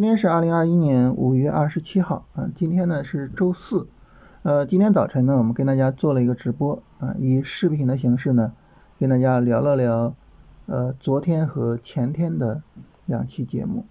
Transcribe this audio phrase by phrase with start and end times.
[0.00, 3.86] 今天是二零二一年五月二十七号啊，今天呢是周四，
[4.44, 8.54] 呃，今天早晨呢，我们跟大家做了一个直播啊，以视频的形式呢，
[8.98, 10.14] 跟大家聊了聊，
[10.64, 12.62] 呃，昨天和前天的
[13.04, 13.84] 两期节目，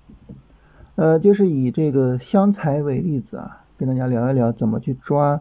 [0.96, 5.40] 呃，就是以这个湘财为例子啊，跟大家聊一聊怎么去抓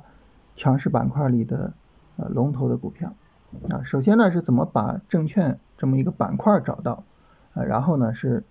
[0.54, 1.72] 强势板块里的
[2.18, 3.14] 呃龙头的股票
[3.70, 3.80] 啊。
[3.86, 7.04] 首先呢是怎么把证券这么一个板块找到
[7.54, 8.44] 啊，然后呢是。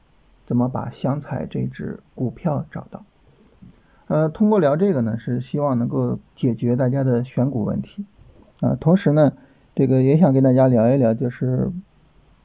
[0.47, 3.03] 怎么把湘财这只股票找到？
[4.07, 8.05] 呃，通过聊这个呢，是希望能够解决大家的选股问题
[8.61, 8.75] 啊。
[8.79, 9.33] 同时呢，
[9.75, 11.69] 这个也想跟大家聊一聊，就是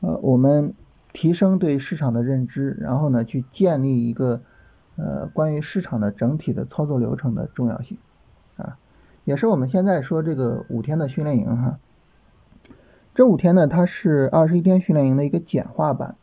[0.00, 0.74] 呃，我们
[1.12, 4.40] 提升对市场的认知，然后呢，去建立一个
[4.96, 7.96] 呃关于市场的整体的操作流程的重要性
[8.56, 8.76] 啊，
[9.24, 11.78] 也是我们现在说这个五天的训练营哈。
[13.14, 16.16] 这五天呢，它是二十一天训练营的一个简化版。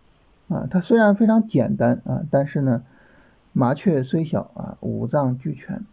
[0.49, 2.83] 啊，它虽然非常简单啊，但是呢，
[3.53, 5.83] 麻雀虽小啊，五脏俱全。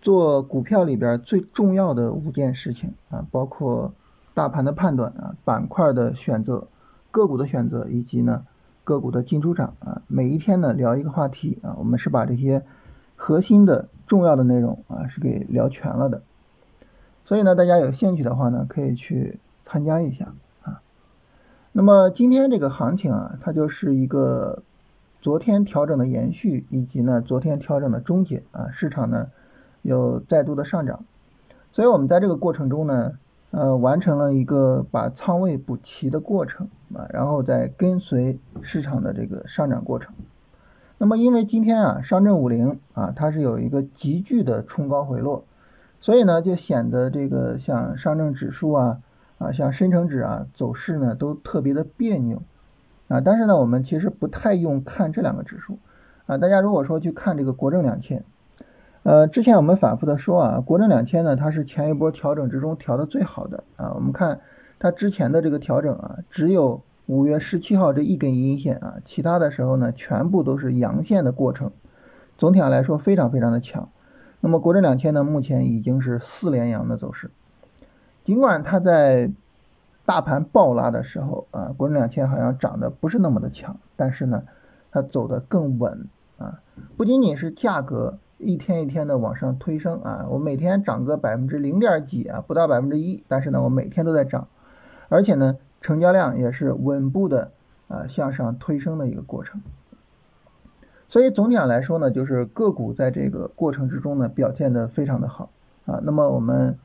[0.00, 3.94] 做股票里边最重要的五件事情啊，包括
[4.34, 6.68] 大盘的判断啊，板块的选择，
[7.10, 8.44] 个股的选择，以及呢
[8.84, 10.02] 个股的进出场啊。
[10.06, 12.62] 每一天呢聊一个话题啊，我们是把这些
[13.16, 16.22] 核心的重要的内容啊是给聊全了的。
[17.24, 20.34] 所以呢，大家有兴趣的话呢，可以去参加一下。
[21.76, 24.62] 那么今天这个行情啊，它就是一个
[25.20, 29.26] 昨天调整的延续，以及呢昨天调整的终结啊，市场呢
[29.82, 31.04] 有再度的上涨，
[31.72, 33.14] 所以我们在这个过程中呢，
[33.50, 40.14] 呃，完成了一个把仓位补齐的过程啊，然后再跟随市场的这个上涨过程。
[40.98, 45.44] 那么因为今天啊，上证五零啊，它是有一个急剧的冲高回落，
[46.00, 49.00] 所以呢就显得这个像上证指数啊。
[49.44, 52.42] 啊，像深成指啊，走势呢都特别的别扭
[53.08, 53.20] 啊。
[53.20, 55.78] 但是呢，我们其实不太用看这两个指数
[56.26, 56.38] 啊。
[56.38, 58.24] 大家如果说去看这个国证两千，
[59.02, 63.92] 呃，之前我们反复的说啊，国证两千呢，它是前一波调整之中调的最好的啊。
[63.94, 64.40] 我们看
[64.78, 71.70] 它之前的这个调整啊，只有五月十七号这一根阴线啊，其他的时候呢，全部都是阳线的过程。
[72.38, 73.90] 总体上来说，非常非常的强。
[74.40, 77.30] 那么国证两千呢，目前已经是四连阳的走势。
[78.24, 79.30] 尽管它在
[80.06, 84.42] 大盘暴拉的时候啊，国证两千好像涨得不是那么的强，但是呢，
[84.90, 86.60] 它走得更稳啊。
[86.98, 94.48] 不仅仅是价格一天一天的往上推升啊，我每天涨个百分之零点几啊，不到百分之一，但是呢，我每天都在涨，
[95.08, 97.52] 而且呢，成交量也是稳步的
[97.88, 99.62] 啊向上推升的一个过程。
[101.08, 105.48] 所以总体上来说呢，就是个股在这个过程之中呢表现的非常的好
[105.86, 106.00] 啊。
[106.02, 106.78] 那么我们。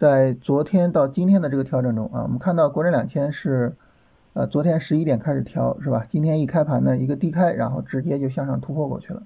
[0.00, 3.76] 在昨天到今天的这个调整中啊，我们看到国证两千是，
[4.32, 6.06] 呃，昨天十一点开始调是吧？
[6.08, 9.22] 今天一开盘呢，一个低开，然后直接就向上突破过去了。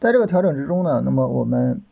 [0.00, 1.82] 在这个调整之中呢，那么我们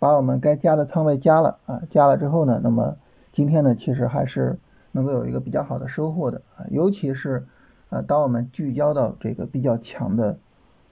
[0.00, 2.96] 把我们该加的仓位加了啊，加了之后呢，那么
[3.30, 4.58] 今天呢，其实还是
[4.90, 7.46] 能够有一个比较好的收获的啊，尤其是
[7.90, 10.36] 啊，当我们聚焦到这个比较强的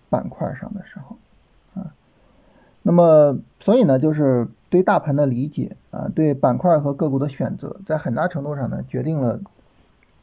[0.08, 1.16] 板块上的时候
[1.74, 1.92] 啊，
[2.84, 4.46] 那么所以呢，就是。
[4.74, 9.40] 对大盘的理解啊，对板块和个股的选择，在很大程度上呢，决定了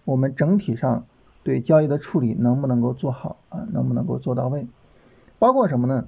[0.04, 1.06] 我们整体上
[1.42, 4.68] 对交易的处理能不能够做好啊，能不能够做到位。
[5.40, 6.06] 包括什么呢？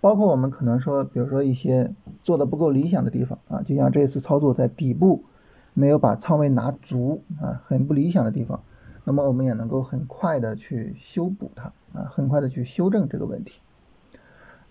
[0.00, 5.24] 包括我们可能说，比如说一些做的不够理想的地方啊，就像这次操作在底部
[5.74, 8.60] 没有把仓位拿足啊，很不理想的地方，
[9.02, 13.54] 那么我们也能够很快的去修补它啊，很快的去修正这个问题。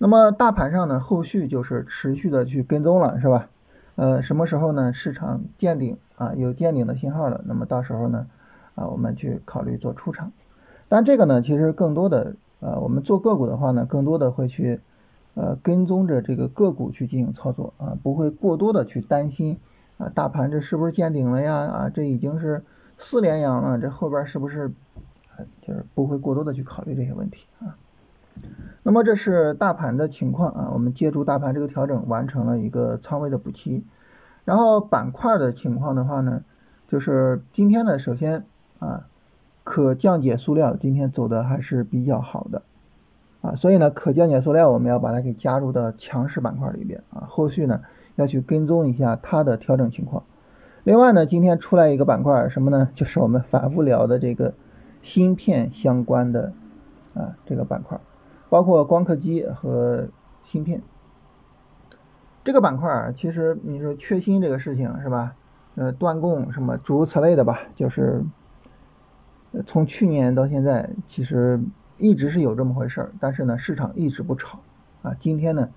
[0.01, 3.49] 那么大盘上呢，后续就是持续的去跟踪了，是吧？
[3.95, 4.93] 呃，什么时候呢？
[4.93, 8.27] 市场见顶啊，有见顶的信号了，那么到时候呢，
[8.75, 10.31] 啊，我们去考虑做出场。
[10.87, 14.79] 但这个呢，其实更多的，呃，我们做个股的话呢，更多的会去，
[15.33, 19.57] 呃，跟踪着这个个股去进行操作啊，不会过多的去担心
[19.97, 21.55] 啊，大盘这是不是见顶了呀？
[21.55, 22.63] 啊，这已经是
[22.97, 24.71] 四连阳了，这后边是不是，
[25.61, 27.75] 就是不会过多的去考虑这些问题啊。
[28.89, 33.85] 那么这是大盘的情况啊，我们借助大盘这个调整完成了一个仓位的补齐。
[34.45, 36.41] 然后板块的情况的话呢，
[36.87, 38.45] 就是今天呢，首先
[38.79, 39.05] 啊，
[39.63, 42.63] 可降解塑料今天走的还是比较好的
[43.41, 47.81] 啊，所以呢，可降解塑料我们要把它给加入到强势板块里边啊，后续呢
[48.15, 50.23] 要去跟踪一下它的调整情况。
[50.83, 52.89] 另外呢，今天出来一个板块什么呢？
[52.95, 54.55] 就是我们反复聊的这个
[55.03, 56.53] 芯片相关的
[57.13, 57.99] 啊这个板块。
[58.49, 60.07] 包括光刻机和
[60.43, 60.81] 芯片
[62.43, 65.35] 这个板块儿，其实你说缺芯这个事情是吧？
[65.75, 68.23] 呃，断供什么诸如此类的吧，就是
[69.65, 71.61] 从去年到现在，其实
[71.97, 74.59] 一直是有这么回事儿，但是呢，市场一直不炒
[75.03, 75.15] 啊。
[75.19, 75.69] 今天呢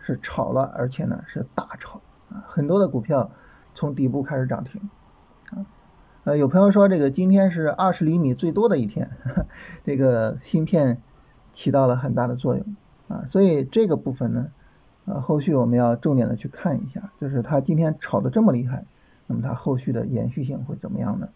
[0.00, 3.30] 是炒了，而且呢是大炒啊，很多的股票
[3.74, 4.88] 从底部开始涨停
[5.50, 5.66] 啊。
[6.24, 9.10] 呃，有朋友说这个今天是二十厘米最多的一天，
[9.84, 11.00] 这个芯片
[11.52, 12.76] 起到了很大的作用
[13.08, 14.48] 啊，所以这个部分呢，
[15.04, 18.84] 呃，后续我们要重点的去看一下，就是它今天炒的这么厉害，
[19.26, 21.28] 那么它后续的延续性会怎么样呢？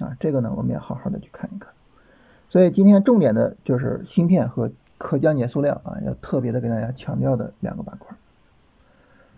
[0.00, 1.72] 啊，这个呢我们要好好的去看一看。
[2.50, 8.16] 所以今天重点的就是芯片和可降解塑料啊，要特别的给大家强调的两个板块。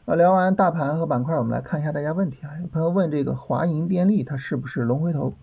[0.07, 2.59] 啊，聊完大盘和板块，我们来看一下大家问题啊。
[2.61, 5.35] 有朋友问这个华银电力它是不是龙回头？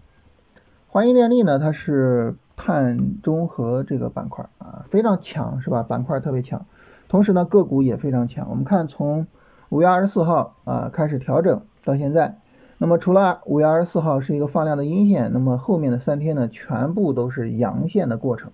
[0.88, 5.84] 华银电力呢，它是碳中和这个板块啊，非常强是吧？
[5.84, 6.66] 板块特别强，
[7.08, 8.50] 同时呢个股也非常强。
[8.50, 9.28] 我们看从
[9.70, 12.38] 五月二十四号啊开始调整到现在。
[12.78, 18.52] 那么除了五月二十四号是一个放量的阴线，那么后面的三天呢，全部都是阳线的过程，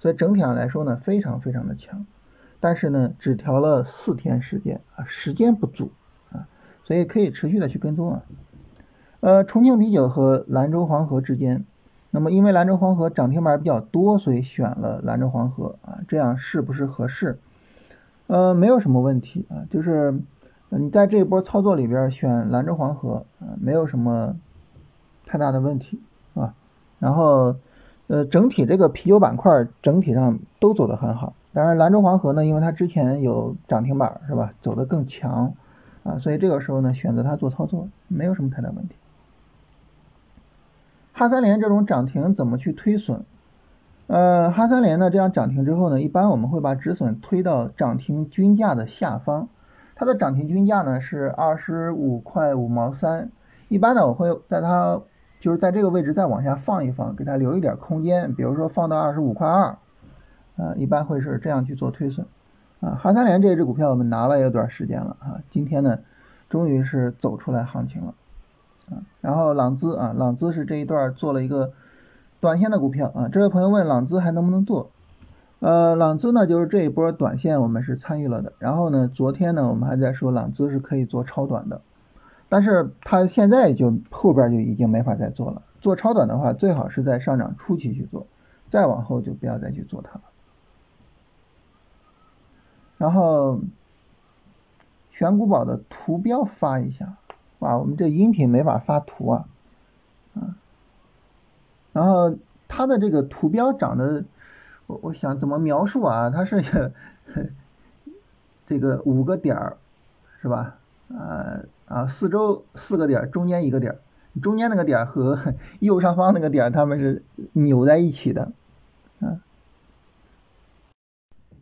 [0.00, 2.04] 所以整体上来说呢，非常非常的强，
[2.58, 5.92] 但是呢，只调了四天时间啊，时间不足
[6.30, 6.46] 啊，
[6.84, 8.22] 所以可以持续的去跟踪啊。
[9.20, 11.64] 呃，重庆啤酒和兰州黄河之间，
[12.10, 17.38] 那么因为兰州黄河涨停板比较多，所以选了兰州黄河啊，这样是不是合适？
[18.26, 20.20] 呃，没有什么问题啊，就是。
[20.72, 24.36] 你在这一波操作里边选兰州黄河啊，没有什么
[25.26, 26.00] 太大的问题
[26.34, 26.54] 啊。
[27.00, 27.56] 然后，
[28.06, 31.34] 呃，整体这个啤酒板块整体上都走得很好。
[31.52, 35.54] 当然，兰州黄河呢，因为它之前有涨停板是吧，走得更强
[36.04, 38.94] 啊，所以这个时候呢，选择它做操作没有什么太大问题。
[41.20, 43.26] 哈三联这种涨停怎么去推损？
[44.06, 49.50] 呃，哈三联呢这样涨停之后呢，一般我们会把止损推到涨停均价的下方。
[49.94, 53.30] 它的涨停均价呢是二十五块五毛三，
[53.68, 55.02] 一般呢我会在它
[55.40, 59.76] 就是在这个位置再往下放一放，给它留一点空间，比如说放到二十五块二，
[60.56, 62.26] 啊，一般会是这样去做推损，
[62.80, 65.98] 啊，哈三联这只股票我们拿了有段时间了啊，今天呢
[66.48, 68.14] 终于是走出来行情了，
[69.20, 71.72] 然后朗姿啊，朗姿是这一段做了一个
[72.40, 74.90] 短线的股票啊，这位朋友问朗姿还能不能做？
[75.60, 78.54] 呃，朗姿呢，就是这一波短线我们是参与了的。
[78.58, 81.82] 然后呢，昨天呢，我们还在说朗姿是可以做超短的，
[82.48, 85.62] 但是它现在就后边就已经没法再做了。
[85.80, 88.26] 做超短的话，最好是在上涨初期去做，
[88.70, 90.22] 再往后就不要再去做它了。
[92.96, 93.60] 然后，
[95.10, 97.16] 选股宝的图标发一下，
[97.60, 99.48] 哇，我们这音频没法发图啊，
[100.34, 100.56] 啊，
[101.94, 102.36] 然后
[102.68, 104.24] 它的这个图标长得。
[104.86, 106.30] 我我想怎么描述啊？
[106.30, 106.92] 它是
[108.66, 109.76] 这个五个点儿，
[110.42, 110.78] 是吧？
[111.10, 113.96] 啊啊，四周四个点，中间一个点，
[114.42, 115.38] 中间那个点和
[115.78, 117.22] 右上方那个点，它们是
[117.52, 118.50] 扭在一起的。
[119.20, 119.38] 啊，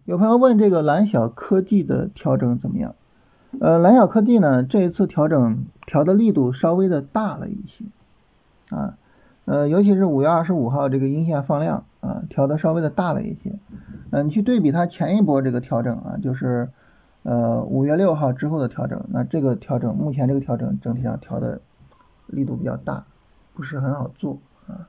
[0.06, 2.94] 有朋友问这个蓝小科技的调整怎么样？
[3.60, 7.84] 呃，蓝小科技呢，这一次调整调的力度稍微的大了一些，
[8.76, 8.96] 啊。
[9.46, 13.58] 呃，尤其是五月二十五号这个阴线放量啊，调的稍微的大了一些。
[14.10, 16.68] 嗯，你去对比它前一波这个调整啊，就是
[17.22, 21.62] 呃五月六号之后的调整，那这个调整目前这个调整整体上调的
[22.26, 23.06] 力度比较大，
[23.54, 24.36] 不是很好做
[24.66, 24.86] 啊。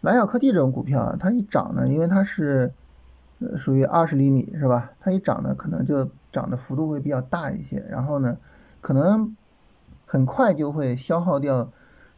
[0.00, 2.72] 蓝小科技这种股票啊，它一涨呢，因为它是
[3.58, 4.92] 属于二十厘米是吧？
[5.00, 8.36] 它一涨呢，可能就涨的幅度会比较大一些，然后呢，
[8.80, 9.36] 可能
[10.06, 11.68] 很快就会消耗掉。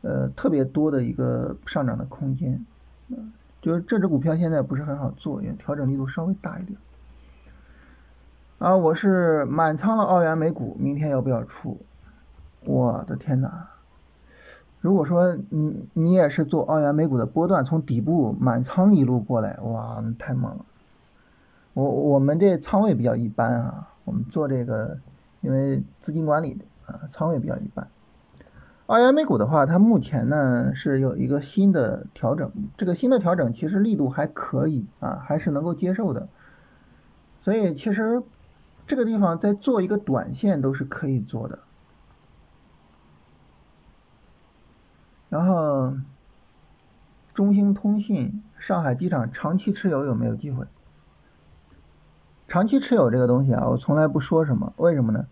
[0.02, 2.64] 呃，特别多的一个上涨的空间，
[3.60, 6.78] 就是这只股票现在不是很好做，也调整力度稍微大一点。
[8.58, 11.82] 啊，我是满仓了澳元美股，明天要不要出？
[12.64, 13.68] 我的天哪！
[14.80, 20.64] 如果说你你也是做澳元美股的波段，从底部满仓一路过来，哇，太猛了！
[21.72, 24.98] 我我们这仓位比较一般啊，我们做这个，
[25.40, 27.88] 因为资金管理啊，仓位比较一般。
[28.86, 36.28] 澳元美股的话，它目前呢是有一个新的调整，这个新的调整其实力度还可以啊，还是能够接受的。
[37.42, 38.20] 所以其实
[38.88, 41.60] 这个地方在做一个短线都是可以做的。
[45.28, 45.94] 然后
[47.32, 50.66] 中兴通信、上海机场长期持有有没有机会？
[52.50, 55.26] 长期持有这个东西啊，我从来不说什么，为什么呢？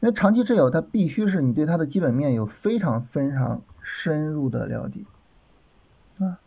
[0.00, 5.00] 因为长期持有，它必须是你对它的基本面有非常非常深入的了解，
[6.22, 6.38] 啊，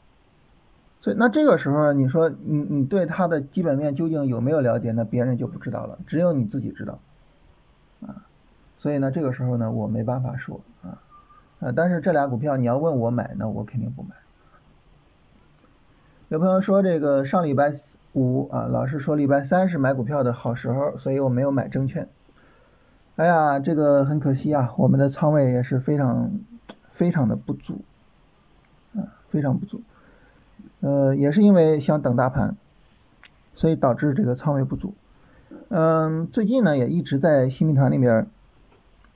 [1.02, 7.00] 所以那这个时候你说你你对它的基本面究竟有没有了解，那别人就不知道了，只有你自己知道，
[8.06, 8.26] 啊，
[8.78, 11.02] 所以呢这个时候呢我没办法说啊，
[11.60, 14.10] 啊，但是这俩股票你要问我买，那我肯定不买。
[16.30, 17.74] 有朋友说这个上礼拜
[18.14, 22.08] 五啊，老师说礼拜三是买股票的好时候，所以我没有买证券。
[23.16, 26.32] 哎呀，这个很可惜啊，我们的仓位也是非常
[26.92, 27.82] 非常的不足，
[28.96, 29.82] 啊，非常不足。
[30.82, 32.56] 呃，也是因为想等大盘，
[33.56, 34.94] 所以导致这个仓位不足。
[35.70, 38.28] 嗯，最近呢也一直在新民团里边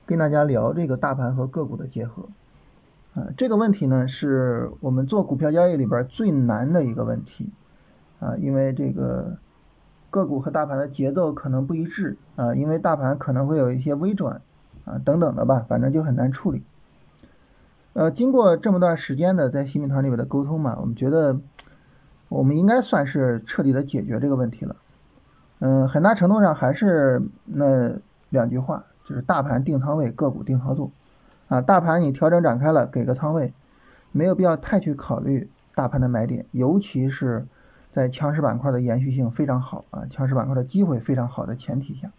[0.05, 2.29] 跟大家聊这个大盘和个股的结合。
[3.13, 7.49] 啊，这个问题呢是我们做股票交易里边最难的一个问题
[8.19, 9.38] 啊，因为这个
[10.09, 14.41] 个股和大盘的节奏可能不一致啊，因为大盘可能会有一些微转
[14.86, 16.63] 啊等等的吧，反正就很难处理。
[17.93, 21.39] 呃，经过这么段时间的在新米团里边的沟通嘛，我们觉得
[22.29, 24.75] 我们应该算是彻底的解决这个问题了。
[25.59, 27.93] 嗯，很大程度上还是那
[28.29, 30.91] 两句话，就是大盘定仓位，个股定操作。
[31.47, 33.53] 啊，大盘你调整展开了，给个仓位，
[34.12, 37.47] 没有必要太去考虑大盘的买点，尤其是
[37.97, 42.11] 在强势板块的延续性非常好啊，强势板块的机会非常好的前提下，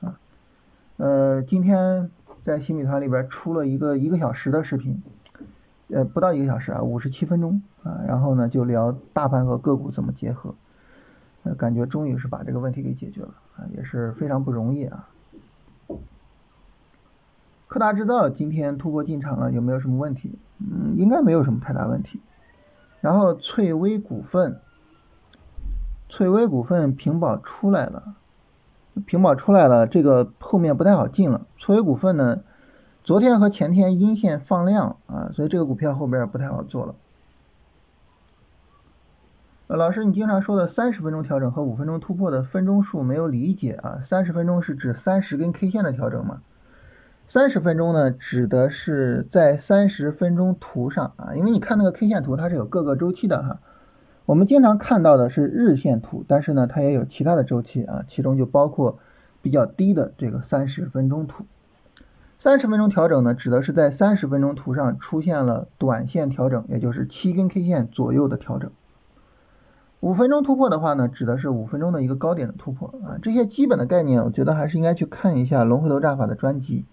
[0.00, 0.20] 啊，
[0.96, 2.08] 呃，今天
[2.44, 5.02] 在新米团里边出了一个一个小时的视频，
[5.88, 10.54] 呃，不到一个小时啊，五十七分钟啊，然后呢就聊大盘和个股怎么结合，
[11.58, 15.08] 感觉终于是把这个问题给解决了啊，也是非常不容易啊。
[17.66, 20.38] 科大制造今天突破进场了，有没有什么问题？
[20.60, 22.20] 嗯，应该没有什么太大问题。
[23.00, 24.60] 然后翠微股份，
[26.12, 28.16] 翠微股份平保出来了，
[29.06, 31.46] 平保出来了，这个后面不太好进了。
[31.56, 32.40] 翠微股份呢，
[33.02, 36.94] 昨天和前天阴线放量啊，所以这个股票后边不太好做了。
[39.68, 44.02] 老师，你经常说的三十分钟调整和五分钟突破的分钟数没有理解啊？
[44.06, 46.42] 三十分钟是指三十根 K 线的调整吗？
[47.26, 53.60] 三十分钟呢，指的是在三十分钟图上啊，因为你看那个 K 线图，它是有各个周期的哈。
[54.24, 58.98] 我们经常看到的是日线图，但是呢，它也有其他的周期啊，其中就包括
[59.42, 61.44] 比较低的这个三十分钟图。
[62.38, 68.70] 三十分钟调整呢，指的是在三十分钟图上出现了短线调整，也就是七根 K 线左右的调整。
[70.00, 73.18] 五分钟突破的话呢，指的是五分钟的一个高点的突破啊。
[73.22, 76.84] 这些基本的概念，我觉得还是应该去看一下龙回头战法的专辑。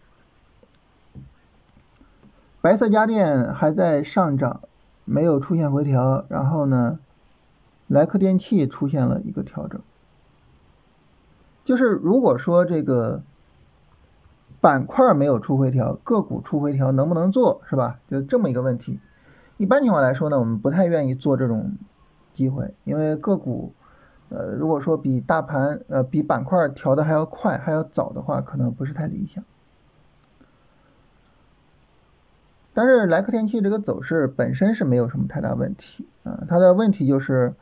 [2.61, 4.61] 白色家电还在上涨，
[5.05, 6.99] 没有出现回调，然后呢，
[7.89, 9.81] 莱克电器出现了一个调整。
[11.65, 13.21] 就是如果说这个
[14.61, 17.99] 板块没有出回调，个股出回调能不能做，是吧？
[18.07, 18.99] 就这么一个问题。
[19.57, 21.77] 一般情况来说呢，我们不太愿意做这种
[22.33, 23.73] 机会，因为个股，
[24.29, 29.43] 呃，如果说比大盘，呃，比板块调的还要快，还要早的话，可能不是太理想。
[32.73, 37.53] 但是莱克电器这个走势本身是没有什么太大问题啊，它的问题就是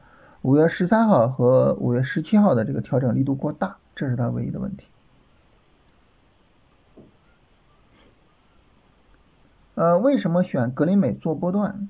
[0.47, 4.87] 五月十三号和五月十七号的这个调整力度过大，这是它唯一的问题。
[9.75, 11.89] 呃，为什么选格林美做波段？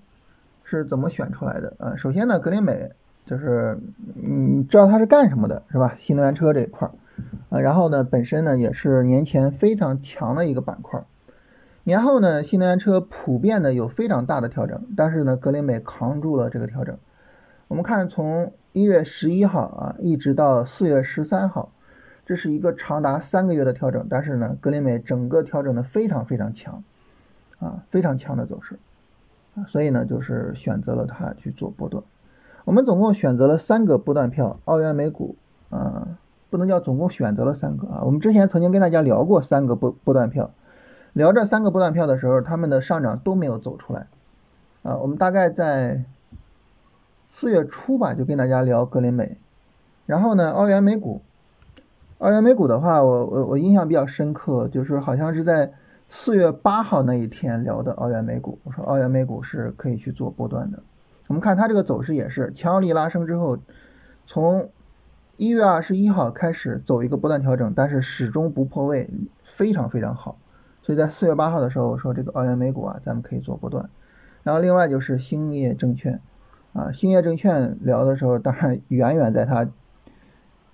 [0.63, 1.95] 是怎么选出来的啊？
[1.97, 2.93] 首先呢，格林美
[3.27, 3.79] 就是
[4.15, 5.95] 你知道它是干什么的，是吧？
[5.99, 6.91] 新能源车这一块儿
[7.55, 11.05] 啊，然后呢，本身呢也是年前非常强的一个板块。
[11.83, 16.97] 年后呢，新能源车普遍的有非常大的调整，但是呢，格林美扛住了这个调整。
[17.67, 21.71] 我们看从一月十一号啊，一直到四月十三号，
[22.25, 26.83] 这是一个长达三个月的调整，但是呢，格林美整个调整的非常非常强，
[27.59, 28.79] 啊，非常强的走势，
[29.55, 32.03] 啊，所以呢，就是选择了它去做波段。
[32.63, 35.35] 我们总共选择了三个波段票，澳元美股，
[35.69, 36.17] 啊，
[36.49, 40.51] 不能叫总共选择了三个啊，我们之前曾经跟大家聊过三个波波段票。
[41.13, 44.05] 聊这三个波段票的时候，他们的上涨都没有走出来，
[44.83, 46.03] 啊，我们大概在
[47.39, 49.37] 四月初吧，就跟大家聊格林美，
[50.07, 51.21] 然后呢，澳元美股，
[52.17, 55.71] 澳元美股的话，我我我印象比较深刻，就是好像是在
[56.09, 60.79] 四月八号那一天聊的澳元美股，我说澳元美股是可以去做波段的，
[61.27, 63.59] 我们看它这个走势也是强力拉升之后，
[64.25, 64.71] 从
[65.35, 69.07] 一月二十一号开始走一个波段调整，但是始终不破位，
[69.43, 70.39] 非常非常好。
[70.81, 73.87] 所以在四月八号的时候，我说这个澳元美股啊，咱们可以做波段。
[74.41, 76.19] 然后另外就是兴业证券，
[76.77, 79.63] 啊，兴业证券聊的时候，当然远远在它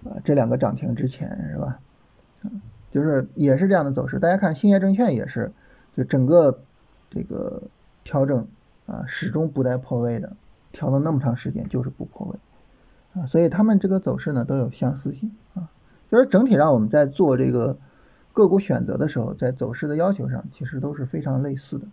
[0.03, 1.79] 啊这两个涨停之前，是吧？
[2.91, 4.19] 就是也是这样的走势。
[4.19, 5.53] 大家看兴业证券也是，
[5.95, 6.59] 就整个
[7.09, 7.63] 这个
[8.03, 8.45] 调整
[8.85, 10.33] 啊，始终不带破位的，
[10.73, 15.71] 调了那么长时间就是不破位啊，所以他们这个走势呢都有相似性啊，
[16.11, 17.77] 就是整体上我们在做这个。
[18.35, 21.85] 个股选择的时候，在走势的要求上，其实都是非常类似的。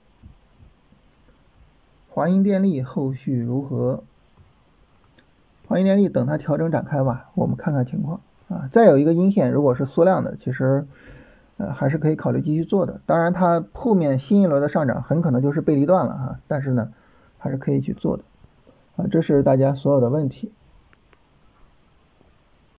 [2.12, 4.02] 华英电力后续如何？
[5.68, 8.68] 华银电力等它调整展开吧，我们看看情况啊。
[8.72, 10.86] 再有一个阴线，如果是缩量的，其实
[11.56, 13.00] 呃还是可以考虑继续做的。
[13.06, 16.92] 当然，它后面新一轮的上涨很可能就是背离段了哈，但是呢
[17.38, 18.24] 还是可以去做的
[18.96, 19.06] 啊。
[19.08, 20.50] 这是大家所有的问题。